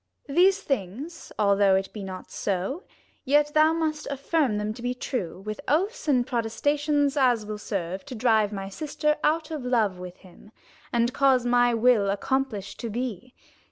92 0.27 0.43
These 0.43 0.61
things 0.63 1.31
(although 1.37 1.75
it 1.75 1.93
be 1.93 2.03
not 2.03 2.31
so) 2.31 2.81
Yet 3.23 3.53
thou 3.53 3.71
must 3.71 4.07
affirm 4.09 4.57
them 4.57 4.73
to 4.73 4.81
be 4.81 4.95
true, 4.95 5.41
With 5.41 5.61
oaths 5.67 6.07
and 6.07 6.25
protestations 6.25 7.15
as 7.15 7.45
will 7.45 7.59
serve 7.59 8.01
9; 8.01 8.05
To 8.07 8.15
drive 8.15 8.51
my 8.51 8.67
sister 8.67 9.17
out 9.23 9.51
of 9.51 9.63
love 9.63 9.99
with 9.99 10.17
him, 10.17 10.51
And 10.91 11.13
cause 11.13 11.45
my 11.45 11.75
will 11.75 12.09
accomplished 12.09 12.79
to 12.79 12.89
be. 12.89 13.35